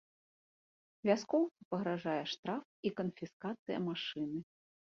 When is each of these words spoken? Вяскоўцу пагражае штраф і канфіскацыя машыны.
Вяскоўцу 1.09 1.61
пагражае 1.73 2.17
штраф 2.33 2.63
і 2.91 2.93
канфіскацыя 3.01 3.77
машыны. 3.93 4.39